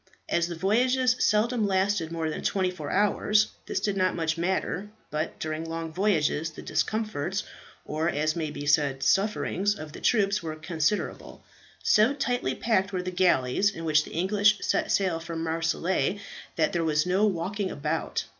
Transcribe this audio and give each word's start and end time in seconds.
As 0.27 0.47
the 0.47 0.55
voyages 0.55 1.15
seldom 1.19 1.67
lasted 1.67 2.11
more 2.11 2.27
than 2.31 2.41
twenty 2.41 2.71
four 2.71 2.89
hours, 2.89 3.49
this 3.67 3.79
did 3.79 3.95
not 3.95 4.15
much 4.15 4.35
matter, 4.35 4.89
but 5.11 5.37
during 5.39 5.63
long 5.63 5.93
voyages 5.93 6.49
the 6.49 6.63
discomforts, 6.63 7.43
or 7.85 8.09
as 8.09 8.35
may 8.35 8.49
be 8.49 8.65
said 8.65 9.03
sufferings, 9.03 9.77
of 9.77 9.91
the 9.93 10.01
troops 10.01 10.41
were 10.41 10.55
considerable. 10.55 11.43
So 11.83 12.15
tightly 12.15 12.55
packed 12.55 12.91
were 12.91 13.03
the 13.03 13.11
galleys 13.11 13.69
in 13.69 13.85
which 13.85 14.03
the 14.03 14.13
English 14.13 14.57
set 14.61 14.91
sail 14.91 15.19
from 15.19 15.43
Marseilles, 15.43 16.19
that 16.55 16.73
there 16.73 16.83
was 16.83 17.05
no 17.05 17.27
walking 17.27 17.69
about. 17.69 18.23